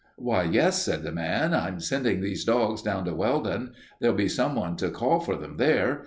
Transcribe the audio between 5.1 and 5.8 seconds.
for them